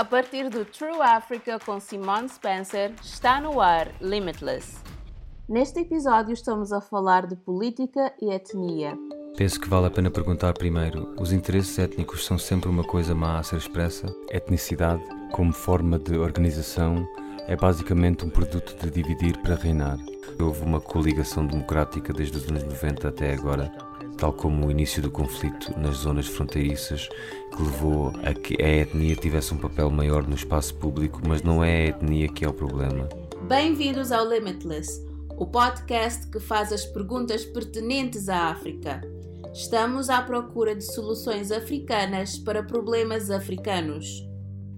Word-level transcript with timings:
A 0.00 0.04
partir 0.04 0.48
do 0.48 0.64
True 0.64 1.02
Africa 1.02 1.58
com 1.58 1.78
Simone 1.78 2.26
Spencer, 2.26 2.90
está 3.02 3.38
no 3.38 3.60
ar 3.60 3.86
Limitless. 4.00 4.78
Neste 5.46 5.80
episódio 5.80 6.32
estamos 6.32 6.72
a 6.72 6.80
falar 6.80 7.26
de 7.26 7.36
política 7.36 8.10
e 8.18 8.32
etnia. 8.32 8.96
Penso 9.36 9.60
que 9.60 9.68
vale 9.68 9.88
a 9.88 9.90
pena 9.90 10.10
perguntar 10.10 10.54
primeiro: 10.54 11.14
os 11.20 11.34
interesses 11.34 11.78
étnicos 11.78 12.24
são 12.24 12.38
sempre 12.38 12.70
uma 12.70 12.82
coisa 12.82 13.14
má 13.14 13.40
a 13.40 13.42
ser 13.42 13.58
expressa? 13.58 14.06
Etnicidade, 14.30 15.02
como 15.32 15.52
forma 15.52 15.98
de 15.98 16.16
organização, 16.16 17.06
é 17.46 17.54
basicamente 17.54 18.24
um 18.24 18.30
produto 18.30 18.74
de 18.82 18.90
dividir 18.90 19.36
para 19.42 19.54
reinar. 19.54 19.98
Houve 20.40 20.64
uma 20.64 20.80
coligação 20.80 21.46
democrática 21.46 22.10
desde 22.10 22.38
os 22.38 22.48
anos 22.48 22.62
90 22.62 23.06
até 23.06 23.34
agora, 23.34 23.70
tal 24.20 24.34
como 24.34 24.66
o 24.66 24.70
início 24.70 25.02
do 25.02 25.10
conflito 25.10 25.72
nas 25.78 25.96
zonas 25.96 26.26
fronteiriças, 26.26 27.08
que 27.56 27.62
levou 27.62 28.12
a 28.22 28.34
que 28.34 28.62
a 28.62 28.68
etnia 28.68 29.16
tivesse 29.16 29.54
um 29.54 29.56
papel 29.56 29.90
maior 29.90 30.28
no 30.28 30.34
espaço 30.34 30.74
público, 30.74 31.22
mas 31.26 31.42
não 31.42 31.64
é 31.64 31.74
a 31.74 31.86
etnia 31.86 32.28
que 32.28 32.44
é 32.44 32.48
o 32.48 32.52
problema. 32.52 33.08
Bem-vindos 33.48 34.12
ao 34.12 34.28
Limitless, 34.28 35.02
o 35.38 35.46
podcast 35.46 36.30
que 36.30 36.38
faz 36.38 36.70
as 36.70 36.84
perguntas 36.84 37.46
pertinentes 37.46 38.28
à 38.28 38.50
África. 38.50 39.00
Estamos 39.54 40.10
à 40.10 40.20
procura 40.20 40.76
de 40.76 40.84
soluções 40.84 41.50
africanas 41.50 42.36
para 42.36 42.62
problemas 42.62 43.30
africanos. 43.30 44.22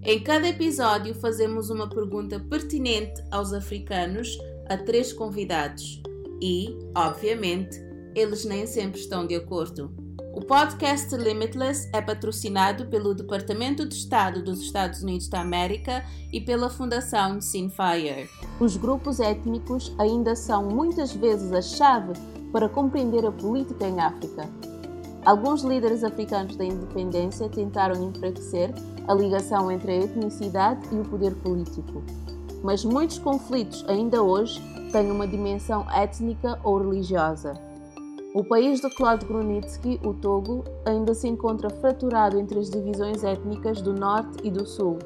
Em 0.01 0.23
cada 0.23 0.47
episódio, 0.47 1.13
fazemos 1.15 1.69
uma 1.69 1.89
pergunta 1.89 2.39
pertinente 2.39 3.21
aos 3.29 3.51
africanos 3.51 4.37
a 4.69 4.77
três 4.77 5.11
convidados 5.11 6.01
e, 6.41 6.77
obviamente, 6.95 7.92
eles 8.15 8.45
nem 8.45 8.65
sempre 8.65 8.99
estão 8.99 9.25
de 9.25 9.35
acordo. 9.35 9.91
O 10.35 10.41
podcast 10.41 11.15
Limitless 11.15 11.89
é 11.93 12.01
patrocinado 12.01 12.87
pelo 12.87 13.13
Departamento 13.13 13.87
de 13.87 13.93
Estado 13.93 14.43
dos 14.43 14.61
Estados 14.61 15.03
Unidos 15.03 15.27
da 15.27 15.41
América 15.41 16.03
e 16.31 16.41
pela 16.41 16.71
Fundação 16.71 17.39
Sinfire. 17.39 18.27
Os 18.59 18.75
grupos 18.75 19.19
étnicos 19.19 19.93
ainda 19.99 20.35
são 20.35 20.63
muitas 20.63 21.13
vezes 21.13 21.51
a 21.53 21.61
chave 21.61 22.13
para 22.51 22.67
compreender 22.67 23.25
a 23.25 23.31
política 23.31 23.87
em 23.87 23.99
África. 23.99 24.49
Alguns 25.23 25.63
líderes 25.63 26.03
africanos 26.03 26.55
da 26.55 26.65
independência 26.65 27.47
tentaram 27.47 28.09
enfraquecer 28.09 28.73
a 29.07 29.13
ligação 29.13 29.71
entre 29.71 29.91
a 29.91 30.03
etnicidade 30.03 30.81
e 30.91 30.95
o 30.95 31.05
poder 31.05 31.35
político. 31.35 32.03
Mas 32.63 32.83
muitos 32.83 33.19
conflitos 33.19 33.85
ainda 33.87 34.23
hoje 34.23 34.61
têm 34.91 35.11
uma 35.11 35.27
dimensão 35.27 35.89
étnica 35.91 36.59
ou 36.63 36.79
religiosa. 36.79 37.72
O 38.33 38.43
país 38.43 38.81
de 38.81 38.89
Claude 38.95 39.25
Grunitzky, 39.25 39.99
o 40.03 40.13
Togo, 40.13 40.63
ainda 40.85 41.13
se 41.13 41.27
encontra 41.27 41.69
fraturado 41.69 42.39
entre 42.39 42.59
as 42.59 42.69
divisões 42.69 43.23
étnicas 43.23 43.81
do 43.81 43.93
Norte 43.93 44.39
e 44.43 44.49
do 44.49 44.65
Sul. 44.65 44.97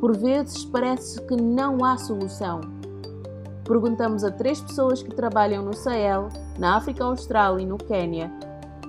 Por 0.00 0.16
vezes 0.16 0.64
parece 0.64 1.20
que 1.26 1.36
não 1.36 1.84
há 1.84 1.96
solução. 1.98 2.60
Perguntamos 3.66 4.24
a 4.24 4.30
três 4.30 4.60
pessoas 4.60 5.02
que 5.02 5.14
trabalham 5.14 5.64
no 5.64 5.74
Sahel, 5.74 6.28
na 6.58 6.76
África 6.76 7.04
Austral 7.04 7.60
e 7.60 7.66
no 7.66 7.78
Quênia 7.78 8.30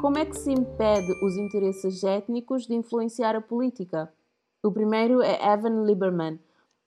como 0.05 0.19
é 0.19 0.25
que 0.25 0.37
se 0.37 0.51
impede 0.51 1.11
os 1.23 1.35
interesses 1.35 2.03
étnicos 2.03 2.67
de 2.67 2.75
influenciar 2.75 3.35
a 3.35 3.41
política? 3.41 4.13
O 4.63 4.71
primeiro 4.71 5.19
é 5.19 5.51
Evan 5.51 5.83
Lieberman, 5.83 6.39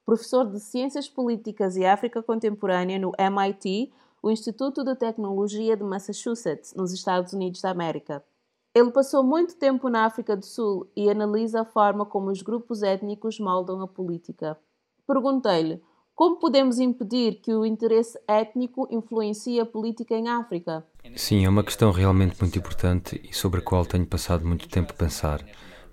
professor 0.07 0.49
de 0.49 0.61
Ciências 0.61 1.09
Políticas 1.09 1.77
e 1.77 1.85
África 1.85 2.23
Contemporânea 2.23 2.97
no 2.97 3.13
MIT, 3.19 3.93
o 4.23 4.31
Instituto 4.31 4.85
de 4.85 4.95
Tecnologia 4.95 5.77
de 5.77 5.85
Massachusetts, 5.85 6.75
nos 6.75 6.93
Estados 6.93 7.33
Unidos 7.33 7.61
da 7.61 7.71
América. 7.71 8.25
Ele 8.75 8.91
passou 8.91 9.25
muito 9.25 9.57
tempo 9.57 9.89
na 9.89 10.05
África 10.05 10.37
do 10.37 10.45
Sul 10.45 10.91
e 10.97 11.11
analisa 11.11 11.63
a 11.63 11.65
forma 11.65 12.05
como 12.05 12.31
os 12.31 12.43
grupos 12.43 12.83
étnicos 12.83 13.41
moldam 13.41 13.81
a 13.83 13.89
política. 13.89 14.59
Perguntei-lhe 15.07 15.83
como 16.19 16.37
podemos 16.37 16.81
impedir 16.81 17.41
que 17.41 17.55
o 17.55 17.65
interesse 17.65 18.19
étnico 18.27 18.89
influencie 18.91 19.61
a 19.61 19.65
política 19.65 20.17
em 20.17 20.29
África? 20.29 20.85
Sim, 21.15 21.45
é 21.45 21.49
uma 21.49 21.63
questão 21.63 21.93
realmente 21.93 22.37
muito 22.41 22.59
importante 22.59 23.21
e 23.23 23.33
sobre 23.33 23.61
a 23.61 23.63
qual 23.63 23.87
tenho 23.87 24.05
passado 24.05 24.45
muito 24.45 24.69
tempo 24.69 24.93
a 24.93 24.97
pensar. 24.97 25.45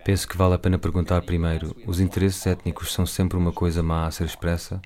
Penso 0.04 0.28
que 0.28 0.36
vale 0.36 0.56
a 0.56 0.60
pena 0.60 0.80
perguntar 0.80 1.22
primeiro: 1.22 1.76
os 1.88 2.00
interesses 2.00 2.46
étnicos 2.48 2.92
são 2.92 3.06
sempre 3.06 3.38
uma 3.38 3.52
coisa 3.52 3.84
má 3.84 4.08
a 4.08 4.12
ser 4.12 4.26
expressa? 4.26 4.82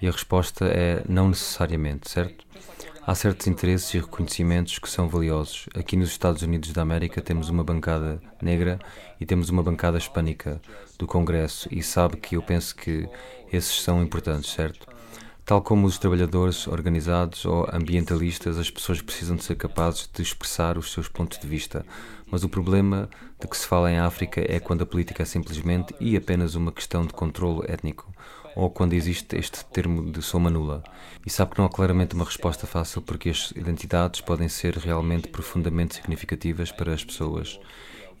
E 0.00 0.08
a 0.08 0.10
resposta 0.10 0.66
é 0.66 1.02
não 1.08 1.28
necessariamente, 1.28 2.10
certo? 2.10 2.46
Há 3.06 3.14
certos 3.14 3.46
interesses 3.46 3.92
e 3.92 3.98
reconhecimentos 3.98 4.78
que 4.78 4.88
são 4.88 5.08
valiosos. 5.08 5.66
Aqui 5.74 5.96
nos 5.96 6.10
Estados 6.10 6.42
Unidos 6.42 6.72
da 6.72 6.82
América 6.82 7.20
temos 7.20 7.48
uma 7.48 7.64
bancada 7.64 8.20
negra 8.40 8.78
e 9.20 9.26
temos 9.26 9.50
uma 9.50 9.62
bancada 9.62 9.98
hispânica 9.98 10.60
do 10.98 11.06
Congresso 11.06 11.68
e 11.70 11.82
sabe 11.82 12.16
que 12.16 12.36
eu 12.36 12.42
penso 12.42 12.74
que 12.74 13.08
esses 13.52 13.82
são 13.82 14.02
importantes, 14.02 14.50
certo? 14.52 14.86
Tal 15.44 15.60
como 15.60 15.86
os 15.86 15.98
trabalhadores 15.98 16.68
organizados 16.68 17.44
ou 17.44 17.66
ambientalistas, 17.72 18.56
as 18.56 18.70
pessoas 18.70 19.02
precisam 19.02 19.36
de 19.36 19.44
ser 19.44 19.56
capazes 19.56 20.08
de 20.12 20.22
expressar 20.22 20.78
os 20.78 20.92
seus 20.92 21.08
pontos 21.08 21.38
de 21.38 21.46
vista. 21.46 21.84
Mas 22.30 22.44
o 22.44 22.48
problema 22.48 23.10
de 23.40 23.48
que 23.48 23.56
se 23.56 23.66
fala 23.66 23.90
em 23.90 23.98
África 23.98 24.40
é 24.46 24.60
quando 24.60 24.82
a 24.82 24.86
política 24.86 25.24
é 25.24 25.26
simplesmente 25.26 25.92
e 25.98 26.16
apenas 26.16 26.54
uma 26.54 26.70
questão 26.70 27.04
de 27.04 27.12
controlo 27.12 27.64
étnico 27.66 28.14
ou 28.54 28.70
quando 28.70 28.92
existe 28.92 29.36
este 29.36 29.64
termo 29.66 30.10
de 30.10 30.22
soma 30.22 30.50
nula. 30.50 30.82
E 31.24 31.30
sabe 31.30 31.52
que 31.52 31.58
não 31.58 31.66
há 31.66 31.68
claramente 31.68 32.14
uma 32.14 32.24
resposta 32.24 32.66
fácil 32.66 33.02
porque 33.02 33.30
as 33.30 33.50
identidades 33.52 34.20
podem 34.20 34.48
ser 34.48 34.76
realmente 34.76 35.28
profundamente 35.28 35.94
significativas 35.94 36.72
para 36.72 36.92
as 36.92 37.04
pessoas. 37.04 37.60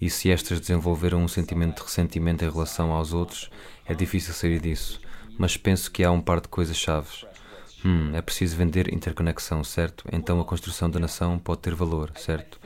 E 0.00 0.08
se 0.08 0.30
estas 0.30 0.60
desenvolveram 0.60 1.22
um 1.22 1.28
sentimento 1.28 1.76
de 1.76 1.82
ressentimento 1.82 2.44
em 2.44 2.50
relação 2.50 2.92
aos 2.92 3.12
outros, 3.12 3.50
é 3.84 3.94
difícil 3.94 4.32
sair 4.32 4.60
disso. 4.60 5.00
Mas 5.38 5.56
penso 5.56 5.90
que 5.90 6.02
há 6.02 6.10
um 6.10 6.20
par 6.20 6.40
de 6.40 6.48
coisas 6.48 6.76
chaves. 6.76 7.24
Hum, 7.84 8.10
é 8.14 8.20
preciso 8.20 8.56
vender 8.56 8.92
interconexão, 8.92 9.64
certo? 9.64 10.04
Então 10.12 10.40
a 10.40 10.44
construção 10.44 10.88
da 10.88 11.00
nação 11.00 11.38
pode 11.38 11.60
ter 11.60 11.74
valor, 11.74 12.12
certo? 12.16 12.58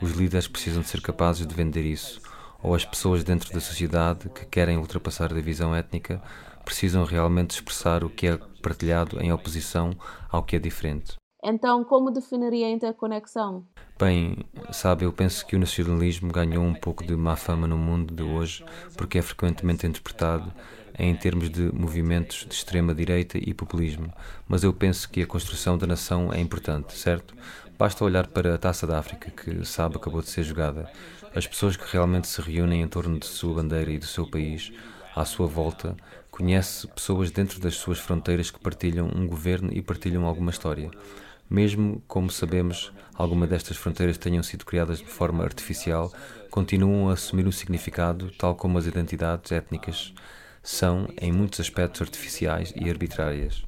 Os 0.00 0.12
líderes 0.12 0.48
precisam 0.48 0.82
de 0.82 0.88
ser 0.88 1.00
capazes 1.00 1.46
de 1.46 1.54
vender 1.54 1.84
isso. 1.84 2.20
Ou 2.64 2.74
as 2.74 2.84
pessoas 2.84 3.22
dentro 3.22 3.52
da 3.52 3.60
sociedade 3.60 4.30
que 4.30 4.46
querem 4.46 4.78
ultrapassar 4.78 5.30
a 5.30 5.34
divisão 5.34 5.74
étnica 5.74 6.22
precisam 6.64 7.04
realmente 7.04 7.50
expressar 7.50 8.02
o 8.02 8.08
que 8.08 8.26
é 8.26 8.38
partilhado 8.62 9.22
em 9.22 9.30
oposição 9.30 9.90
ao 10.30 10.42
que 10.42 10.56
é 10.56 10.58
diferente. 10.58 11.16
Então, 11.44 11.84
como 11.84 12.10
definiria 12.10 12.66
a 12.66 12.70
interconexão? 12.70 13.66
Bem, 13.98 14.38
sabe, 14.72 15.04
eu 15.04 15.12
penso 15.12 15.46
que 15.46 15.54
o 15.54 15.58
nacionalismo 15.58 16.32
ganhou 16.32 16.64
um 16.64 16.72
pouco 16.72 17.04
de 17.04 17.14
má 17.14 17.36
fama 17.36 17.66
no 17.66 17.76
mundo 17.76 18.14
de 18.14 18.22
hoje 18.22 18.64
porque 18.96 19.18
é 19.18 19.22
frequentemente 19.22 19.86
interpretado 19.86 20.50
em 20.98 21.14
termos 21.14 21.50
de 21.50 21.70
movimentos 21.70 22.46
de 22.48 22.54
extrema-direita 22.54 23.36
e 23.36 23.52
populismo, 23.52 24.10
mas 24.48 24.62
eu 24.62 24.72
penso 24.72 25.10
que 25.10 25.22
a 25.22 25.26
construção 25.26 25.76
da 25.76 25.86
nação 25.86 26.32
é 26.32 26.40
importante, 26.40 26.94
certo? 26.94 27.34
Basta 27.76 28.04
olhar 28.04 28.28
para 28.28 28.54
a 28.54 28.58
Taça 28.58 28.86
da 28.86 28.98
África, 28.98 29.30
que 29.30 29.64
sabe 29.66 29.96
acabou 29.96 30.22
de 30.22 30.30
ser 30.30 30.44
jogada. 30.44 30.88
As 31.34 31.46
pessoas 31.46 31.76
que 31.76 31.92
realmente 31.92 32.28
se 32.28 32.40
reúnem 32.40 32.82
em 32.82 32.88
torno 32.88 33.18
de 33.18 33.26
sua 33.26 33.54
bandeira 33.54 33.90
e 33.90 33.98
do 33.98 34.06
seu 34.06 34.26
país, 34.26 34.72
à 35.14 35.24
sua 35.24 35.46
volta, 35.46 35.96
Conhece 36.34 36.88
pessoas 36.88 37.30
dentro 37.30 37.60
das 37.60 37.76
suas 37.76 38.00
fronteiras 38.00 38.50
que 38.50 38.58
partilham 38.58 39.08
um 39.14 39.24
governo 39.24 39.72
e 39.72 39.80
partilham 39.80 40.26
alguma 40.26 40.50
história. 40.50 40.90
Mesmo, 41.48 42.02
como 42.08 42.28
sabemos, 42.28 42.92
alguma 43.14 43.46
destas 43.46 43.76
fronteiras 43.76 44.18
tenham 44.18 44.42
sido 44.42 44.64
criadas 44.64 44.98
de 44.98 45.06
forma 45.06 45.44
artificial, 45.44 46.12
continuam 46.50 47.08
a 47.08 47.12
assumir 47.12 47.46
um 47.46 47.52
significado 47.52 48.32
tal 48.32 48.56
como 48.56 48.76
as 48.76 48.84
identidades 48.84 49.52
étnicas 49.52 50.12
são, 50.60 51.06
em 51.20 51.30
muitos 51.30 51.60
aspectos, 51.60 52.02
artificiais 52.02 52.72
e 52.74 52.90
arbitrárias. 52.90 53.64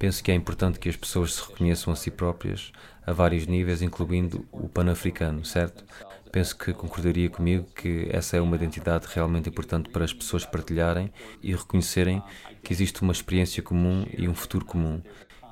Penso 0.00 0.24
que 0.24 0.32
é 0.32 0.34
importante 0.34 0.78
que 0.78 0.88
as 0.88 0.96
pessoas 0.96 1.34
se 1.34 1.46
reconheçam 1.46 1.92
a 1.92 1.96
si 1.96 2.10
próprias 2.10 2.72
a 3.06 3.12
vários 3.12 3.46
níveis, 3.46 3.82
incluindo 3.82 4.48
o 4.50 4.66
pan-africano, 4.66 5.44
certo? 5.44 5.84
Penso 6.32 6.56
que 6.56 6.72
concordaria 6.72 7.28
comigo 7.28 7.66
que 7.76 8.08
essa 8.10 8.38
é 8.38 8.40
uma 8.40 8.56
identidade 8.56 9.06
realmente 9.12 9.50
importante 9.50 9.90
para 9.90 10.02
as 10.02 10.14
pessoas 10.14 10.46
partilharem 10.46 11.12
e 11.42 11.54
reconhecerem 11.54 12.22
que 12.62 12.72
existe 12.72 13.02
uma 13.02 13.12
experiência 13.12 13.62
comum 13.62 14.06
e 14.16 14.26
um 14.26 14.34
futuro 14.34 14.64
comum. 14.64 15.02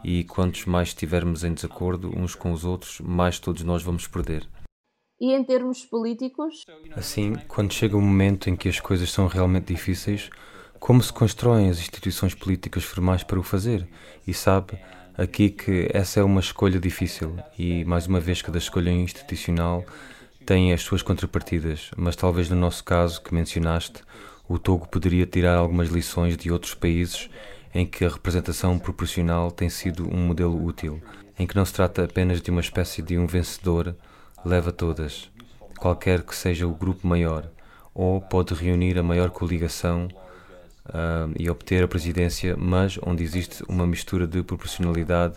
E 0.03 0.25
quantos 0.25 0.65
mais 0.65 0.89
estivermos 0.89 1.45
em 1.45 1.53
desacordo 1.53 2.11
uns 2.17 2.35
com 2.35 2.51
os 2.51 2.65
outros, 2.65 3.01
mais 3.01 3.39
todos 3.39 3.63
nós 3.65 3.83
vamos 3.83 4.07
perder. 4.07 4.49
E 5.21 5.35
em 5.35 5.45
termos 5.45 5.85
políticos? 5.85 6.65
Assim, 6.97 7.35
quando 7.49 7.75
chega 7.75 7.99
o 7.99 8.01
momento 8.01 8.49
em 8.49 8.57
que 8.57 8.71
as 8.71 8.81
coisas 8.81 9.11
são 9.11 9.27
realmente 9.27 9.75
difíceis, 9.75 10.31
como 10.79 11.03
se 11.03 11.13
constroem 11.13 11.69
as 11.69 11.79
instituições 11.79 12.35
políticas 12.35 12.85
formais 12.85 13.23
para 13.23 13.39
o 13.39 13.43
fazer? 13.43 13.87
E 14.27 14.33
sabe, 14.33 14.79
aqui 15.17 15.51
que 15.51 15.89
essa 15.93 16.21
é 16.21 16.23
uma 16.23 16.41
escolha 16.41 16.79
difícil 16.79 17.37
e, 17.59 17.85
mais 17.85 18.07
uma 18.07 18.21
vez, 18.21 18.41
cada 18.41 18.59
escolha 18.59 18.91
institucional 18.91 19.85
têm 20.47 20.73
as 20.73 20.83
suas 20.83 21.03
contrapartidas, 21.03 21.91
mas 21.97 22.17
talvez 22.17 22.49
no 22.49 22.57
nosso 22.57 22.83
caso 22.85 23.21
que 23.21 23.35
mencionaste, 23.35 24.03
o 24.49 24.59
Togo 24.59 24.89
poderia 24.89 25.27
tirar 25.27 25.57
algumas 25.57 25.89
lições 25.89 26.37
de 26.37 26.51
outros 26.51 26.75
países 26.75 27.29
em 27.75 27.85
que 27.85 28.05
a 28.05 28.09
representação 28.09 28.79
proporcional 28.79 29.51
tem 29.51 29.69
sido 29.69 30.09
um 30.09 30.27
modelo 30.27 30.65
útil, 30.65 31.03
em 31.39 31.47
que 31.47 31.57
não 31.57 31.65
se 31.65 31.75
trata 31.75 32.05
apenas 32.05 32.41
de 32.41 32.51
uma 32.51 32.61
espécie 32.61 33.03
de 33.03 33.19
um 33.19 33.27
vencedor 33.27 33.95
leva 34.45 34.73
todas, 34.73 35.31
qualquer 35.79 36.23
que 36.23 36.35
seja 36.35 36.67
o 36.67 36.75
grupo 36.75 37.07
maior, 37.07 37.51
ou 37.93 38.21
pode 38.21 38.55
reunir 38.55 38.99
a 38.99 39.03
maior 39.03 39.31
coligação 39.31 40.09
uh, 40.89 41.33
e 41.39 41.49
obter 41.51 41.83
a 41.83 41.89
presidência, 41.89 42.57
mas 42.57 42.99
onde 43.03 43.23
existe 43.23 43.63
uma 43.69 43.87
mistura 43.87 44.27
de 44.27 44.43
proporcionalidade 44.43 45.37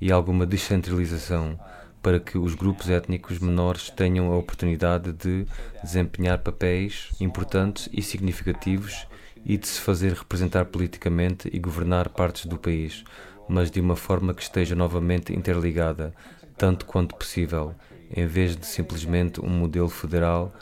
e 0.00 0.12
alguma 0.12 0.46
descentralização 0.46 1.58
para 2.02 2.20
que 2.20 2.38
os 2.38 2.54
grupos 2.54 2.88
étnicos 2.88 3.38
menores 3.38 3.90
tenham 3.90 4.32
a 4.32 4.36
oportunidade 4.36 5.12
de 5.12 5.46
desempenhar 5.82 6.38
papéis 6.38 7.08
importantes 7.20 7.88
e 7.92 8.00
significativos 8.00 9.06
e 9.44 9.56
de 9.56 9.66
se 9.66 9.80
fazer 9.80 10.12
representar 10.12 10.66
politicamente 10.66 11.48
e 11.52 11.58
governar 11.58 12.08
partes 12.08 12.46
do 12.46 12.58
país, 12.58 13.04
mas 13.48 13.70
de 13.70 13.80
uma 13.80 13.96
forma 13.96 14.34
que 14.34 14.42
esteja 14.42 14.74
novamente 14.74 15.32
interligada, 15.32 16.12
tanto 16.56 16.86
quanto 16.86 17.14
possível, 17.14 17.74
em 18.14 18.26
vez 18.26 18.56
de 18.56 18.66
simplesmente 18.66 19.40
um 19.40 19.48
modelo 19.48 19.88
federal 19.88 20.54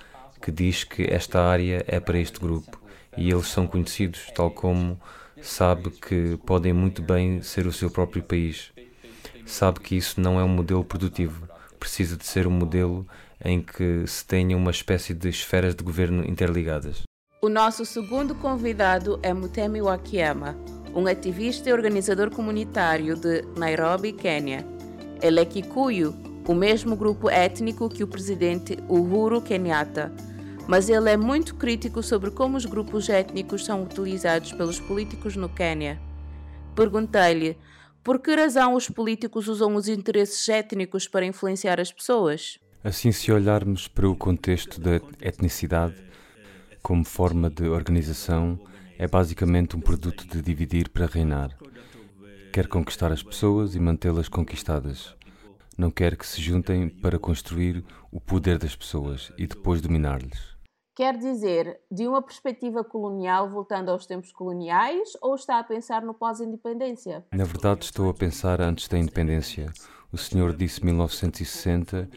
que 0.45 0.53
diz 0.53 0.85
que 0.85 1.05
esta 1.05 1.41
área 1.41 1.83
é 1.89 1.99
para 1.99 2.19
este 2.19 2.39
grupo 2.39 2.79
e 3.17 3.31
eles 3.31 3.47
são 3.47 3.67
conhecidos, 3.67 4.31
tal 4.35 4.51
como 4.51 5.01
sabe 5.41 5.89
que 5.89 6.39
podem 6.45 6.71
muito 6.71 7.01
bem 7.01 7.41
ser 7.41 7.67
o 7.67 7.73
seu 7.73 7.91
próprio 7.91 8.23
país. 8.23 8.71
Sabe 9.47 9.81
que 9.81 9.97
isso 9.97 10.21
não 10.21 10.39
é 10.39 10.45
um 10.45 10.49
modelo 10.49 10.85
produtivo, 10.85 11.49
precisa 11.81 12.15
de 12.15 12.27
ser 12.27 12.47
um 12.47 12.51
modelo 12.51 13.07
em 13.43 13.63
que 13.63 14.07
se 14.07 14.23
tenha 14.27 14.55
uma 14.55 14.71
espécie 14.71 15.15
de 15.15 15.31
esferas 15.31 15.75
de 15.75 15.83
governo 15.83 16.23
interligadas. 16.29 17.05
O 17.41 17.49
nosso 17.49 17.87
segundo 17.87 18.35
convidado 18.35 19.19
é 19.23 19.33
Mutemi 19.33 19.81
Wakiyama, 19.81 20.59
um 20.95 21.07
ativista 21.07 21.71
e 21.71 21.73
organizador 21.73 22.31
comunitário 22.31 23.17
de 23.17 23.43
Nairobi, 23.57 24.13
Quênia. 24.13 24.63
Ele 25.23 25.41
é 25.41 25.45
Kikuyu, 25.47 26.15
o 26.47 26.55
mesmo 26.55 26.95
grupo 26.95 27.31
étnico 27.31 27.89
que 27.89 28.05
o 28.05 28.07
presidente 28.07 28.77
Uhuru 28.89 29.41
Kenyatta, 29.41 30.13
mas 30.67 30.89
ele 30.89 31.11
é 31.11 31.17
muito 31.17 31.55
crítico 31.55 32.03
sobre 32.03 32.31
como 32.31 32.57
os 32.57 32.65
grupos 32.65 33.09
étnicos 33.09 33.65
são 33.65 33.83
utilizados 33.83 34.53
pelos 34.53 34.81
políticos 34.81 35.37
no 35.37 35.49
Quênia. 35.49 36.01
Perguntei-lhe 36.75 37.57
por 38.03 38.19
que 38.19 38.35
razão 38.35 38.75
os 38.75 38.89
políticos 38.89 39.49
usam 39.49 39.75
os 39.75 39.89
interesses 39.89 40.49
étnicos 40.49 41.07
para 41.07 41.25
influenciar 41.25 41.81
as 41.81 41.93
pessoas. 41.93 42.59
Assim, 42.83 43.13
se 43.13 43.33
olharmos 43.33 43.89
para 43.89 44.09
o 44.09 44.15
contexto 44.15 44.81
da 44.81 44.97
etnicidade 45.23 45.95
como 46.83 47.05
forma 47.05 47.49
de 47.49 47.67
organização, 47.67 48.61
é 48.99 49.09
basicamente 49.09 49.75
um 49.75 49.81
produto 49.81 50.27
de 50.27 50.43
dividir 50.43 50.91
para 50.91 51.07
reinar. 51.07 51.57
Quer 52.53 52.69
conquistar 52.69 53.11
as 53.11 53.23
pessoas 53.23 53.75
e 53.75 53.81
mantê-las 53.81 54.29
conquistadas. 54.29 55.15
Não 55.77 55.91
quer 55.91 56.15
que 56.17 56.27
se 56.27 56.41
juntem 56.41 56.89
para 56.89 57.19
construir 57.19 57.83
o 58.13 58.21
poder 58.21 58.59
das 58.59 58.77
pessoas 58.77 59.33
e 59.39 59.47
depois 59.47 59.81
dominar-lhes. 59.81 60.54
Quer 60.97 61.17
dizer, 61.19 61.81
de 61.91 62.07
uma 62.07 62.23
perspectiva 62.23 62.85
colonial, 62.85 63.51
voltando 63.51 63.91
aos 63.91 64.07
tempos 64.07 64.31
coloniais, 64.31 65.17
ou 65.21 65.35
está 65.35 65.59
a 65.59 65.65
pensar 65.65 66.03
no 66.03 66.15
pós-independência? 66.15 67.27
Na 67.33 67.43
verdade, 67.43 67.87
estou 67.87 68.09
a 68.09 68.15
pensar 68.15 68.61
antes 68.61 68.87
da 68.87 68.97
independência. 68.97 69.73
O 70.13 70.17
senhor 70.17 70.55
disse 70.55 70.85
1960 70.85 72.09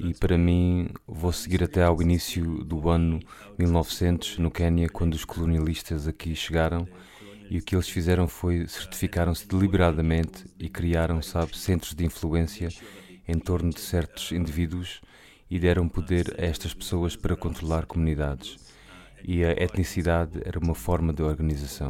e, 0.00 0.12
para 0.14 0.36
mim, 0.36 0.88
vou 1.06 1.30
seguir 1.30 1.62
até 1.62 1.84
ao 1.84 2.02
início 2.02 2.64
do 2.64 2.88
ano 2.88 3.20
1900, 3.56 4.38
no 4.38 4.50
Quênia, 4.50 4.88
quando 4.88 5.14
os 5.14 5.24
colonialistas 5.24 6.08
aqui 6.08 6.34
chegaram. 6.34 6.88
E 7.48 7.58
o 7.58 7.62
que 7.62 7.76
eles 7.76 7.88
fizeram 7.88 8.26
foi 8.26 8.66
certificaram-se 8.66 9.46
deliberadamente 9.46 10.44
e 10.58 10.68
criaram, 10.68 11.22
sabe, 11.22 11.56
centros 11.56 11.94
de 11.94 12.04
influência 12.04 12.68
em 13.28 13.38
torno 13.38 13.70
de 13.70 13.78
certos 13.78 14.32
indivíduos 14.32 15.00
e 15.50 15.58
deram 15.58 15.88
poder 15.88 16.34
a 16.38 16.44
estas 16.44 16.74
pessoas 16.74 17.16
para 17.16 17.36
controlar 17.36 17.86
comunidades. 17.86 18.56
E 19.22 19.44
a 19.44 19.52
etnicidade 19.52 20.40
era 20.44 20.58
uma 20.58 20.74
forma 20.74 21.12
de 21.12 21.22
organização. 21.22 21.88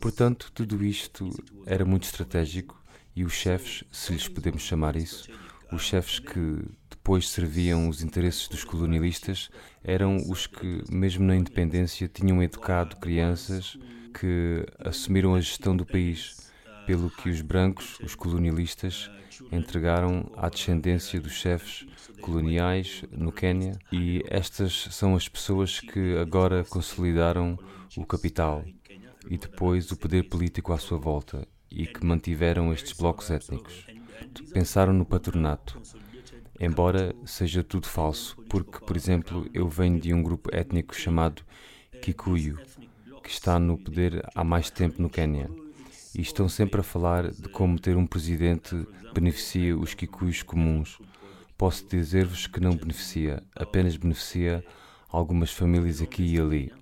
Portanto, 0.00 0.50
tudo 0.54 0.84
isto 0.84 1.28
era 1.66 1.84
muito 1.84 2.04
estratégico 2.04 2.80
e 3.14 3.24
os 3.24 3.32
chefes, 3.32 3.84
se 3.90 4.12
lhes 4.12 4.28
podemos 4.28 4.62
chamar 4.62 4.96
isso, 4.96 5.28
os 5.72 5.82
chefes 5.82 6.18
que 6.18 6.64
depois 6.88 7.28
serviam 7.28 7.88
os 7.88 8.02
interesses 8.02 8.48
dos 8.48 8.64
colonialistas, 8.64 9.50
eram 9.82 10.16
os 10.28 10.46
que, 10.46 10.82
mesmo 10.90 11.24
na 11.24 11.36
independência, 11.36 12.08
tinham 12.08 12.42
educado 12.42 12.96
crianças 12.96 13.76
que 14.18 14.66
assumiram 14.78 15.34
a 15.34 15.40
gestão 15.40 15.76
do 15.76 15.86
país, 15.86 16.49
pelo 16.90 17.08
que 17.08 17.30
os 17.30 17.40
brancos, 17.40 18.00
os 18.00 18.16
colonialistas, 18.16 19.08
entregaram 19.52 20.28
à 20.36 20.48
descendência 20.48 21.20
dos 21.20 21.34
chefes 21.34 21.86
coloniais 22.20 23.04
no 23.12 23.30
Quênia 23.30 23.78
e 23.92 24.24
estas 24.26 24.88
são 24.90 25.14
as 25.14 25.28
pessoas 25.28 25.78
que 25.78 26.18
agora 26.18 26.64
consolidaram 26.64 27.56
o 27.96 28.04
capital 28.04 28.64
e 29.28 29.38
depois 29.38 29.92
o 29.92 29.96
poder 29.96 30.24
político 30.24 30.72
à 30.72 30.78
sua 30.78 30.98
volta 30.98 31.46
e 31.70 31.86
que 31.86 32.04
mantiveram 32.04 32.72
estes 32.72 32.92
blocos 32.92 33.30
étnicos. 33.30 33.86
Pensaram 34.52 34.92
no 34.92 35.04
patronato, 35.04 35.80
embora 36.58 37.14
seja 37.24 37.62
tudo 37.62 37.86
falso, 37.86 38.36
porque, 38.48 38.84
por 38.84 38.96
exemplo, 38.96 39.48
eu 39.54 39.68
venho 39.68 40.00
de 40.00 40.12
um 40.12 40.24
grupo 40.24 40.52
étnico 40.52 40.92
chamado 40.92 41.44
Kikuyu, 42.02 42.58
que 43.22 43.30
está 43.30 43.60
no 43.60 43.78
poder 43.78 44.28
há 44.34 44.42
mais 44.42 44.70
tempo 44.70 45.00
no 45.00 45.08
Quênia 45.08 45.48
e 46.14 46.20
estão 46.20 46.48
sempre 46.48 46.80
a 46.80 46.84
falar 46.84 47.30
de 47.30 47.48
como 47.48 47.78
ter 47.78 47.96
um 47.96 48.06
presidente 48.06 48.74
beneficia 49.14 49.76
os 49.76 49.94
kikuyos 49.94 50.42
comuns. 50.42 50.98
Posso 51.56 51.86
dizer-vos 51.86 52.46
que 52.46 52.60
não 52.60 52.74
beneficia, 52.74 53.42
apenas 53.54 53.96
beneficia 53.96 54.64
algumas 55.08 55.52
famílias 55.52 56.00
aqui 56.00 56.34
e 56.34 56.40
ali. 56.40 56.72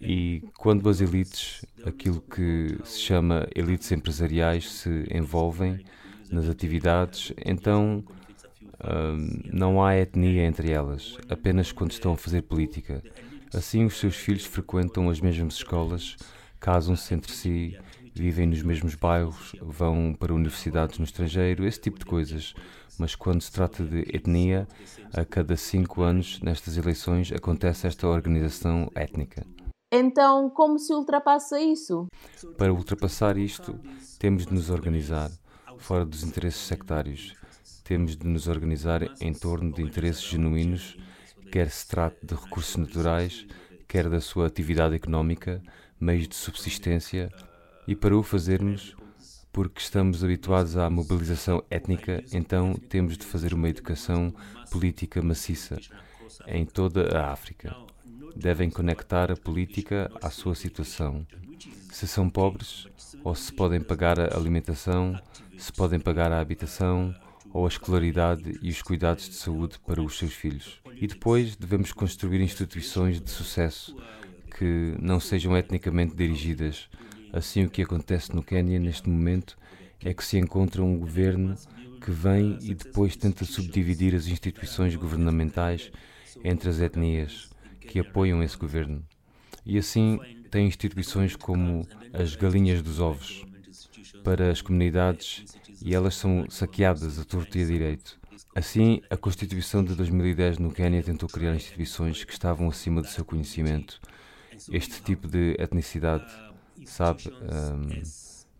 E 0.00 0.42
quando 0.58 0.88
as 0.88 1.00
elites, 1.00 1.64
aquilo 1.84 2.20
que 2.20 2.76
se 2.84 3.00
chama 3.00 3.46
elites 3.54 3.90
empresariais, 3.92 4.70
se 4.70 5.06
envolvem 5.12 5.84
nas 6.30 6.48
atividades, 6.48 7.32
então 7.44 8.04
hum, 8.82 9.40
não 9.52 9.84
há 9.84 9.94
etnia 9.96 10.44
entre 10.44 10.70
elas, 10.70 11.18
apenas 11.28 11.70
quando 11.70 11.92
estão 11.92 12.14
a 12.14 12.16
fazer 12.16 12.42
política. 12.42 13.02
Assim, 13.54 13.84
os 13.84 13.98
seus 13.98 14.16
filhos 14.16 14.44
frequentam 14.44 15.10
as 15.10 15.20
mesmas 15.20 15.54
escolas 15.54 16.16
casam-se 16.62 17.12
entre 17.12 17.32
si, 17.32 17.76
vivem 18.14 18.46
nos 18.46 18.62
mesmos 18.62 18.94
bairros, 18.94 19.52
vão 19.60 20.14
para 20.14 20.32
universidades 20.32 20.96
no 20.96 21.04
estrangeiro, 21.04 21.66
esse 21.66 21.80
tipo 21.80 21.98
de 21.98 22.04
coisas. 22.04 22.54
Mas 22.96 23.16
quando 23.16 23.40
se 23.40 23.50
trata 23.50 23.82
de 23.82 24.02
etnia, 24.14 24.68
a 25.12 25.24
cada 25.24 25.56
cinco 25.56 26.02
anos, 26.02 26.40
nestas 26.40 26.76
eleições, 26.76 27.32
acontece 27.32 27.88
esta 27.88 28.06
organização 28.06 28.88
étnica. 28.94 29.44
Então, 29.92 30.48
como 30.50 30.78
se 30.78 30.94
ultrapassa 30.94 31.60
isso? 31.60 32.06
Para 32.56 32.72
ultrapassar 32.72 33.36
isto, 33.36 33.78
temos 34.20 34.46
de 34.46 34.54
nos 34.54 34.70
organizar, 34.70 35.30
fora 35.78 36.06
dos 36.06 36.22
interesses 36.22 36.62
sectários. 36.62 37.34
Temos 37.82 38.16
de 38.16 38.26
nos 38.26 38.46
organizar 38.46 39.02
em 39.20 39.34
torno 39.34 39.72
de 39.72 39.82
interesses 39.82 40.22
genuínos, 40.22 40.96
quer 41.50 41.68
se 41.68 41.88
trate 41.88 42.24
de 42.24 42.34
recursos 42.34 42.76
naturais, 42.76 43.46
quer 43.88 44.08
da 44.08 44.20
sua 44.20 44.46
atividade 44.46 44.94
económica, 44.94 45.60
meios 46.02 46.26
de 46.26 46.34
subsistência, 46.34 47.32
e 47.86 47.94
para 47.94 48.16
o 48.16 48.24
fazermos, 48.24 48.96
porque 49.52 49.80
estamos 49.80 50.24
habituados 50.24 50.76
à 50.76 50.90
mobilização 50.90 51.62
étnica, 51.70 52.24
então 52.32 52.74
temos 52.88 53.16
de 53.16 53.24
fazer 53.24 53.54
uma 53.54 53.68
educação 53.68 54.34
política 54.68 55.22
maciça 55.22 55.78
em 56.48 56.66
toda 56.66 57.16
a 57.16 57.30
África. 57.30 57.76
Devem 58.34 58.68
conectar 58.68 59.30
a 59.30 59.36
política 59.36 60.10
à 60.20 60.28
sua 60.28 60.56
situação. 60.56 61.24
Se 61.92 62.08
são 62.08 62.28
pobres, 62.28 62.88
ou 63.22 63.34
se 63.34 63.52
podem 63.52 63.80
pagar 63.80 64.18
a 64.18 64.36
alimentação, 64.36 65.16
se 65.56 65.72
podem 65.72 66.00
pagar 66.00 66.32
a 66.32 66.40
habitação, 66.40 67.14
ou 67.52 67.64
a 67.64 67.68
escolaridade 67.68 68.58
e 68.60 68.70
os 68.70 68.82
cuidados 68.82 69.28
de 69.28 69.36
saúde 69.36 69.78
para 69.86 70.02
os 70.02 70.18
seus 70.18 70.32
filhos. 70.32 70.80
E 70.96 71.06
depois 71.06 71.54
devemos 71.54 71.92
construir 71.92 72.40
instituições 72.40 73.20
de 73.20 73.30
sucesso 73.30 73.94
que 74.52 74.94
não 75.00 75.18
sejam 75.18 75.56
etnicamente 75.56 76.14
dirigidas. 76.14 76.88
Assim, 77.32 77.64
o 77.64 77.70
que 77.70 77.82
acontece 77.82 78.34
no 78.34 78.42
Quênia 78.42 78.78
neste 78.78 79.08
momento 79.08 79.56
é 80.04 80.12
que 80.12 80.24
se 80.24 80.38
encontra 80.38 80.82
um 80.82 80.98
governo 80.98 81.56
que 82.00 82.10
vem 82.10 82.58
e 82.60 82.74
depois 82.74 83.16
tenta 83.16 83.44
subdividir 83.44 84.14
as 84.14 84.26
instituições 84.26 84.94
governamentais 84.96 85.90
entre 86.44 86.68
as 86.68 86.80
etnias 86.80 87.50
que 87.80 87.98
apoiam 87.98 88.42
esse 88.42 88.56
governo. 88.56 89.02
E 89.64 89.78
assim 89.78 90.18
tem 90.50 90.66
instituições 90.66 91.36
como 91.36 91.86
as 92.12 92.34
galinhas 92.34 92.82
dos 92.82 93.00
ovos 93.00 93.44
para 94.24 94.50
as 94.50 94.60
comunidades 94.60 95.44
e 95.80 95.94
elas 95.94 96.14
são 96.14 96.46
saqueadas 96.50 97.18
a 97.18 97.24
torto 97.24 97.56
e 97.56 97.62
a 97.62 97.66
direito. 97.66 98.20
Assim, 98.54 99.00
a 99.08 99.16
Constituição 99.16 99.82
de 99.82 99.94
2010 99.94 100.58
no 100.58 100.70
Quênia 100.70 101.02
tentou 101.02 101.28
criar 101.28 101.54
instituições 101.54 102.22
que 102.22 102.32
estavam 102.32 102.68
acima 102.68 103.00
do 103.00 103.08
seu 103.08 103.24
conhecimento 103.24 103.98
este 104.70 105.02
tipo 105.02 105.26
de 105.26 105.56
etnicidade, 105.58 106.30
sabe? 106.86 107.32
Um, 107.42 108.02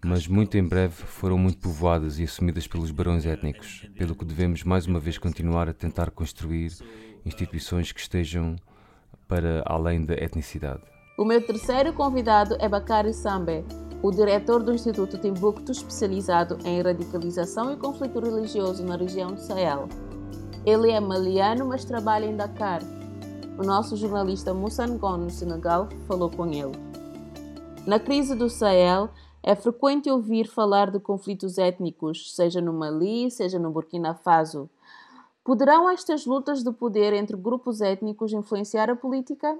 mas 0.04 0.26
muito 0.26 0.56
em 0.56 0.66
breve 0.66 0.94
foram 0.94 1.38
muito 1.38 1.58
povoadas 1.58 2.18
e 2.18 2.24
assumidas 2.24 2.66
pelos 2.66 2.90
barões 2.90 3.24
étnicos, 3.24 3.88
pelo 3.96 4.14
que 4.14 4.24
devemos 4.24 4.64
mais 4.64 4.86
uma 4.86 4.98
vez 4.98 5.16
continuar 5.16 5.68
a 5.68 5.72
tentar 5.72 6.10
construir 6.10 6.72
instituições 7.24 7.92
que 7.92 8.00
estejam 8.00 8.56
para 9.28 9.62
além 9.64 10.04
da 10.04 10.14
etnicidade. 10.14 10.82
O 11.16 11.24
meu 11.24 11.40
terceiro 11.40 11.92
convidado 11.92 12.56
é 12.58 12.68
Bakari 12.68 13.14
Sambe, 13.14 13.64
o 14.02 14.10
diretor 14.10 14.62
do 14.62 14.74
Instituto 14.74 15.16
Timbuktu 15.16 15.70
especializado 15.70 16.58
em 16.64 16.82
radicalização 16.82 17.72
e 17.72 17.76
conflito 17.76 18.18
religioso 18.18 18.84
na 18.84 18.96
região 18.96 19.32
do 19.32 19.40
Sahel. 19.40 19.88
Ele 20.66 20.90
é 20.90 20.98
maliano, 20.98 21.66
mas 21.66 21.84
trabalha 21.84 22.26
em 22.26 22.36
Dakar. 22.36 22.82
O 23.58 23.62
nosso 23.62 23.96
jornalista 23.96 24.54
Moussa 24.54 24.86
Ngon, 24.86 25.18
no 25.18 25.30
Senegal, 25.30 25.88
falou 26.06 26.30
com 26.30 26.46
ele. 26.46 26.72
Na 27.86 28.00
crise 28.00 28.34
do 28.34 28.48
Sahel, 28.48 29.10
é 29.42 29.54
frequente 29.54 30.08
ouvir 30.08 30.48
falar 30.48 30.90
de 30.90 30.98
conflitos 30.98 31.58
étnicos, 31.58 32.34
seja 32.34 32.60
no 32.60 32.72
Mali, 32.72 33.30
seja 33.30 33.58
no 33.58 33.70
Burkina 33.70 34.14
Faso. 34.14 34.70
Poderão 35.44 35.90
estas 35.90 36.24
lutas 36.24 36.62
de 36.62 36.72
poder 36.72 37.12
entre 37.12 37.36
grupos 37.36 37.80
étnicos 37.80 38.32
influenciar 38.32 38.88
a 38.88 38.96
política? 38.96 39.58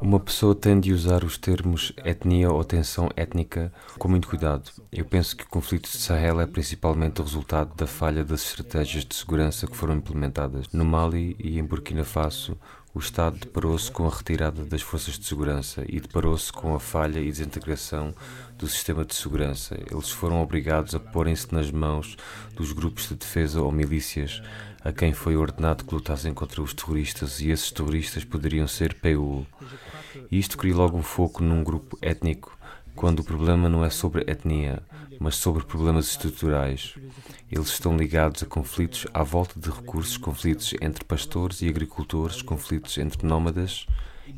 Uma 0.00 0.20
pessoa 0.20 0.54
tem 0.54 0.80
de 0.80 0.92
usar 0.92 1.24
os 1.24 1.36
termos 1.36 1.92
etnia 2.04 2.50
ou 2.50 2.64
tensão 2.64 3.08
étnica 3.16 3.72
com 3.98 4.08
muito 4.08 4.28
cuidado. 4.28 4.70
Eu 4.90 5.04
penso 5.04 5.36
que 5.36 5.44
o 5.44 5.48
conflito 5.48 5.90
de 5.90 5.98
Sahel 5.98 6.40
é 6.40 6.46
principalmente 6.46 7.20
o 7.20 7.24
resultado 7.24 7.74
da 7.74 7.86
falha 7.86 8.24
das 8.24 8.42
estratégias 8.44 9.04
de 9.04 9.14
segurança 9.14 9.66
que 9.66 9.76
foram 9.76 9.94
implementadas. 9.94 10.68
No 10.72 10.84
Mali 10.84 11.36
e 11.38 11.58
em 11.58 11.64
Burkina 11.64 12.04
Faso, 12.04 12.56
o 12.94 13.00
Estado 13.00 13.38
deparou-se 13.38 13.90
com 13.90 14.06
a 14.06 14.10
retirada 14.10 14.64
das 14.64 14.80
forças 14.80 15.18
de 15.18 15.26
segurança 15.26 15.84
e 15.88 16.00
deparou-se 16.00 16.52
com 16.52 16.76
a 16.76 16.80
falha 16.80 17.18
e 17.18 17.30
desintegração 17.30 18.14
do 18.56 18.68
sistema 18.68 19.04
de 19.04 19.16
segurança. 19.16 19.76
Eles 19.90 20.10
foram 20.10 20.40
obrigados 20.40 20.94
a 20.94 21.00
porem-se 21.00 21.52
nas 21.52 21.72
mãos 21.72 22.16
dos 22.54 22.70
grupos 22.70 23.08
de 23.08 23.16
defesa 23.16 23.60
ou 23.60 23.72
milícias 23.72 24.40
a 24.84 24.92
quem 24.92 25.12
foi 25.12 25.34
ordenado 25.34 25.82
que 25.84 25.94
lutassem 25.94 26.32
contra 26.32 26.62
os 26.62 26.72
terroristas 26.72 27.40
e 27.40 27.50
esses 27.50 27.72
terroristas 27.72 28.22
poderiam 28.22 28.68
ser 28.68 28.94
PU. 28.94 29.44
E 30.30 30.38
isto 30.38 30.56
cria 30.56 30.76
logo 30.76 30.96
um 30.96 31.02
foco 31.02 31.42
num 31.42 31.64
grupo 31.64 31.98
étnico, 32.00 32.56
quando 32.94 33.20
o 33.20 33.24
problema 33.24 33.68
não 33.68 33.84
é 33.84 33.90
sobre 33.90 34.24
etnia, 34.30 34.82
mas 35.20 35.36
sobre 35.36 35.64
problemas 35.64 36.08
estruturais. 36.08 36.94
Eles 37.50 37.68
estão 37.68 37.96
ligados 37.96 38.42
a 38.42 38.46
conflitos 38.46 39.06
à 39.12 39.22
volta 39.22 39.58
de 39.58 39.70
recursos, 39.70 40.16
conflitos 40.16 40.74
entre 40.80 41.04
pastores 41.04 41.62
e 41.62 41.68
agricultores, 41.68 42.42
conflitos 42.42 42.98
entre 42.98 43.26
nómadas. 43.26 43.86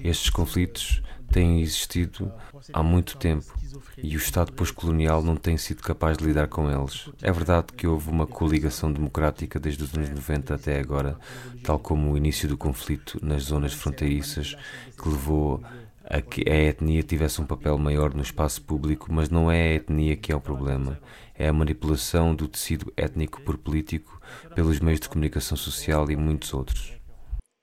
Estes 0.00 0.30
conflitos 0.30 1.02
têm 1.30 1.60
existido 1.60 2.32
há 2.72 2.82
muito 2.82 3.16
tempo 3.16 3.52
e 3.96 4.16
o 4.16 4.18
Estado 4.18 4.52
pós-colonial 4.52 5.22
não 5.22 5.36
tem 5.36 5.56
sido 5.56 5.82
capaz 5.82 6.16
de 6.16 6.24
lidar 6.24 6.48
com 6.48 6.70
eles. 6.70 7.08
É 7.22 7.32
verdade 7.32 7.72
que 7.76 7.86
houve 7.86 8.10
uma 8.10 8.26
coligação 8.26 8.92
democrática 8.92 9.58
desde 9.58 9.84
os 9.84 9.94
anos 9.94 10.10
90 10.10 10.54
até 10.54 10.78
agora, 10.78 11.18
tal 11.62 11.78
como 11.78 12.12
o 12.12 12.16
início 12.16 12.48
do 12.48 12.56
conflito 12.56 13.18
nas 13.22 13.44
zonas 13.44 13.72
fronteiriças, 13.72 14.56
que 14.96 15.08
levou 15.08 15.62
a 16.08 16.20
que 16.20 16.48
a 16.48 16.54
etnia 16.54 17.02
tivesse 17.02 17.40
um 17.40 17.46
papel 17.46 17.76
maior 17.78 18.14
no 18.14 18.22
espaço 18.22 18.62
público, 18.62 19.12
mas 19.12 19.28
não 19.28 19.50
é 19.50 19.60
a 19.60 19.74
etnia 19.74 20.16
que 20.16 20.32
é 20.32 20.36
o 20.36 20.40
problema, 20.40 20.98
é 21.34 21.48
a 21.48 21.52
manipulação 21.52 22.34
do 22.34 22.48
tecido 22.48 22.92
étnico 22.96 23.42
por 23.42 23.58
político, 23.58 24.20
pelos 24.54 24.80
meios 24.80 25.00
de 25.00 25.08
comunicação 25.08 25.56
social 25.56 26.10
e 26.10 26.16
muitos 26.16 26.54
outros. 26.54 26.95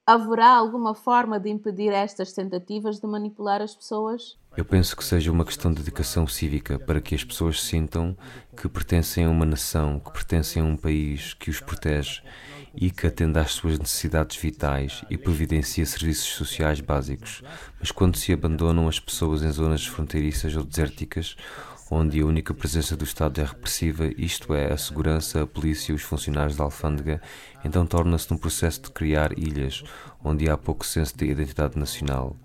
Haverá 0.05 0.49
alguma 0.49 0.93
forma 0.93 1.39
de 1.39 1.49
impedir 1.49 1.93
estas 1.93 2.33
tentativas 2.33 2.99
de 2.99 3.07
manipular 3.07 3.61
as 3.61 3.73
pessoas? 3.73 4.37
Eu 4.57 4.65
penso 4.65 4.97
que 4.97 5.03
seja 5.03 5.31
uma 5.31 5.45
questão 5.45 5.71
de 5.71 5.79
dedicação 5.79 6.27
cívica 6.27 6.77
para 6.77 6.99
que 6.99 7.15
as 7.15 7.23
pessoas 7.23 7.63
sintam 7.63 8.13
que 8.53 8.67
pertencem 8.67 9.23
a 9.23 9.29
uma 9.29 9.45
nação, 9.45 10.01
que 10.01 10.11
pertencem 10.11 10.61
a 10.61 10.65
um 10.65 10.75
país 10.75 11.33
que 11.33 11.49
os 11.49 11.61
protege 11.61 12.21
e 12.75 12.91
que 12.91 13.07
atende 13.07 13.39
às 13.39 13.53
suas 13.53 13.79
necessidades 13.79 14.35
vitais 14.35 15.05
e 15.09 15.17
providencia 15.17 15.85
serviços 15.85 16.33
sociais 16.33 16.81
básicos. 16.81 17.41
Mas 17.79 17.89
quando 17.89 18.17
se 18.17 18.33
abandonam 18.33 18.89
as 18.89 18.99
pessoas 18.99 19.41
em 19.41 19.51
zonas 19.51 19.85
fronteiriças 19.87 20.53
ou 20.57 20.65
desérticas, 20.65 21.37
onde 21.93 22.19
a 22.19 22.25
única 22.25 22.53
presença 22.53 22.97
do 22.97 23.03
Estado 23.03 23.39
é 23.39 23.43
repressiva, 23.43 24.07
isto 24.17 24.53
é, 24.53 24.73
a 24.73 24.77
segurança, 24.77 25.43
a 25.43 25.47
polícia 25.47 25.91
e 25.91 25.95
os 25.95 26.01
funcionários 26.01 26.57
da 26.57 26.63
alfândega, 26.63 27.21
então 27.63 27.85
torna-se 27.85 28.31
num 28.31 28.37
processo 28.37 28.81
de 28.81 28.91
criar 28.91 29.37
ilhas, 29.37 29.83
onde 30.23 30.49
há 30.49 30.57
pouco 30.57 30.85
senso 30.85 31.15
de 31.15 31.25
identidade 31.25 31.77
nacional. 31.77 32.35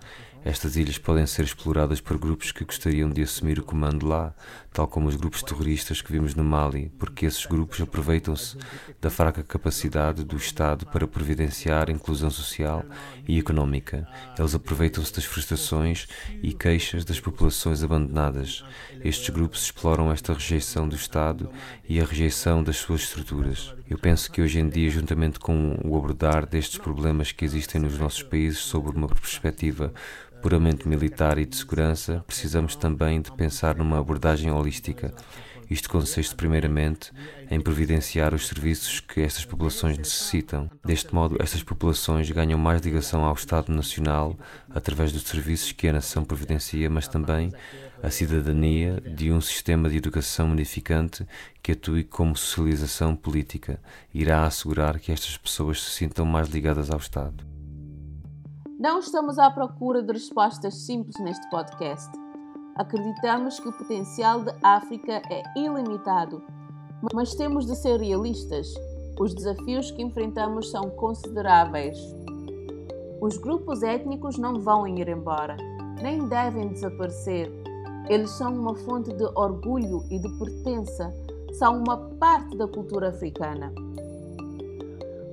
Estas 0.44 0.76
ilhas 0.76 0.98
podem 0.98 1.26
ser 1.26 1.44
exploradas 1.44 2.00
por 2.00 2.16
grupos 2.16 2.52
que 2.52 2.64
gostariam 2.64 3.10
de 3.10 3.22
assumir 3.22 3.58
o 3.58 3.64
comando 3.64 4.06
lá, 4.06 4.34
tal 4.72 4.86
como 4.86 5.08
os 5.08 5.16
grupos 5.16 5.42
terroristas 5.42 6.00
que 6.00 6.12
vimos 6.12 6.34
no 6.34 6.44
Mali, 6.44 6.90
porque 6.98 7.26
esses 7.26 7.44
grupos 7.44 7.80
aproveitam-se 7.80 8.56
da 9.00 9.10
fraca 9.10 9.42
capacidade 9.42 10.24
do 10.24 10.36
Estado 10.36 10.86
para 10.86 11.06
providenciar 11.06 11.90
inclusão 11.90 12.30
social 12.30 12.84
e 13.26 13.38
económica. 13.38 14.08
Eles 14.38 14.54
aproveitam-se 14.54 15.14
das 15.14 15.24
frustrações 15.24 16.06
e 16.42 16.52
queixas 16.52 17.04
das 17.04 17.20
populações 17.20 17.82
abandonadas. 17.82 18.64
Estes 19.04 19.30
grupos 19.30 19.64
exploram 19.64 20.10
esta 20.12 20.32
rejeição 20.32 20.88
do 20.88 20.96
Estado 20.96 21.50
e 21.88 22.00
a 22.00 22.04
rejeição 22.04 22.62
das 22.62 22.76
suas 22.76 23.02
estruturas. 23.02 23.77
Eu 23.88 23.96
penso 23.96 24.30
que 24.30 24.42
hoje 24.42 24.60
em 24.60 24.68
dia, 24.68 24.90
juntamente 24.90 25.38
com 25.38 25.78
o 25.82 25.96
abordar 25.96 26.46
destes 26.46 26.76
problemas 26.76 27.32
que 27.32 27.42
existem 27.42 27.80
nos 27.80 27.98
nossos 27.98 28.22
países 28.22 28.58
sob 28.58 28.90
uma 28.90 29.08
perspectiva 29.08 29.94
puramente 30.42 30.86
militar 30.86 31.38
e 31.38 31.46
de 31.46 31.56
segurança, 31.56 32.22
precisamos 32.26 32.76
também 32.76 33.22
de 33.22 33.32
pensar 33.32 33.74
numa 33.76 33.98
abordagem 33.98 34.50
holística. 34.50 35.14
Isto 35.70 35.88
consiste, 35.88 36.34
primeiramente, 36.34 37.12
em 37.50 37.60
providenciar 37.60 38.34
os 38.34 38.46
serviços 38.46 39.00
que 39.00 39.20
estas 39.20 39.44
populações 39.44 39.96
necessitam. 39.96 40.70
Deste 40.84 41.14
modo, 41.14 41.36
estas 41.40 41.62
populações 41.62 42.30
ganham 42.30 42.58
mais 42.58 42.82
ligação 42.82 43.24
ao 43.24 43.34
Estado 43.34 43.72
Nacional 43.72 44.38
através 44.70 45.12
dos 45.12 45.22
serviços 45.22 45.72
que 45.72 45.88
a 45.88 45.92
nação 45.92 46.24
providencia, 46.24 46.88
mas 46.88 47.08
também 47.08 47.52
a 48.02 48.10
cidadania 48.10 49.00
de 49.00 49.32
um 49.32 49.40
sistema 49.40 49.88
de 49.88 49.96
educação 49.96 50.50
unificante 50.50 51.26
que 51.62 51.72
atue 51.72 52.04
como 52.04 52.36
socialização 52.36 53.16
política 53.16 53.80
irá 54.14 54.46
assegurar 54.46 54.98
que 55.00 55.10
estas 55.10 55.36
pessoas 55.36 55.82
se 55.82 55.90
sintam 55.90 56.24
mais 56.24 56.48
ligadas 56.48 56.90
ao 56.90 56.98
Estado. 56.98 57.44
Não 58.78 59.00
estamos 59.00 59.38
à 59.38 59.50
procura 59.50 60.02
de 60.02 60.12
respostas 60.12 60.86
simples 60.86 61.18
neste 61.18 61.48
podcast. 61.50 62.08
Acreditamos 62.76 63.58
que 63.58 63.68
o 63.68 63.72
potencial 63.72 64.40
da 64.44 64.54
África 64.62 65.20
é 65.28 65.42
ilimitado, 65.56 66.40
mas 67.12 67.34
temos 67.34 67.66
de 67.66 67.74
ser 67.74 68.00
realistas. 68.00 68.72
Os 69.18 69.34
desafios 69.34 69.90
que 69.90 70.00
enfrentamos 70.00 70.70
são 70.70 70.88
consideráveis. 70.90 71.98
Os 73.20 73.36
grupos 73.36 73.82
étnicos 73.82 74.38
não 74.38 74.60
vão 74.60 74.86
ir 74.86 75.08
embora, 75.08 75.56
nem 76.00 76.28
devem 76.28 76.68
desaparecer. 76.68 77.50
Eles 78.08 78.30
são 78.30 78.54
uma 78.54 78.74
fonte 78.74 79.12
de 79.12 79.24
orgulho 79.34 80.04
e 80.10 80.18
de 80.18 80.28
pertença, 80.38 81.12
são 81.52 81.78
uma 81.78 81.96
parte 82.18 82.56
da 82.56 82.66
cultura 82.66 83.08
africana. 83.08 83.72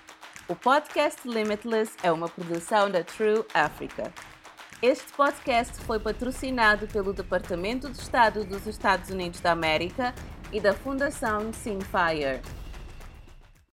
O 0.46 0.54
podcast 0.54 1.28
Limitless 1.28 1.90
é 2.04 2.12
uma 2.12 2.28
produção 2.28 2.92
da 2.92 3.02
True 3.02 3.44
Africa. 3.52 4.12
Este 4.80 5.12
podcast 5.14 5.76
foi 5.80 5.98
patrocinado 5.98 6.86
pelo 6.86 7.12
Departamento 7.12 7.90
de 7.90 7.98
Estado 7.98 8.44
dos 8.44 8.68
Estados 8.68 9.10
Unidos 9.10 9.40
da 9.40 9.50
América 9.50 10.14
e 10.52 10.60
da 10.60 10.72
Fundação 10.72 11.52
Simfire. 11.52 12.40